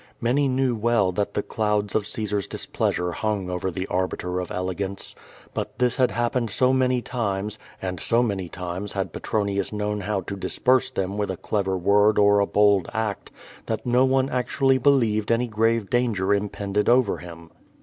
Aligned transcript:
Many 0.19 0.47
knew 0.47 0.75
well 0.75 1.11
that 1.11 1.35
the 1.35 1.43
clouds 1.43 1.93
of 1.93 2.07
Caesar's 2.07 2.47
displeasure 2.47 3.11
hung 3.11 3.51
over 3.51 3.69
the 3.69 3.85
Arbiter 3.85 4.39
of 4.39 4.49
Elegance. 4.49 5.13
But 5.53 5.77
this 5.77 5.97
had 5.97 6.09
happened 6.09 6.49
so 6.49 6.73
many 6.73 7.03
times, 7.03 7.59
and 7.79 7.99
so 7.99 8.23
many 8.23 8.49
times 8.49 8.93
had 8.93 9.13
Petronius 9.13 9.71
known 9.71 10.01
how 10.01 10.21
to 10.21 10.35
disperse 10.35 10.89
them 10.89 11.19
with 11.19 11.29
a 11.29 11.37
clever 11.37 11.77
word 11.77 12.17
or 12.17 12.39
a 12.39 12.47
bold 12.47 12.89
act, 12.95 13.29
that 13.67 13.85
no 13.85 14.03
one 14.03 14.27
actually 14.31 14.79
believed 14.79 15.31
any 15.31 15.45
grave 15.45 15.87
danger 15.87 16.33
impended 16.33 16.89
over 16.89 17.19
him. 17.19 17.51